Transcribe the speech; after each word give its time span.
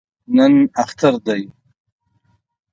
نن 0.35 0.53
اختر 0.81 1.13
دی 1.25 1.43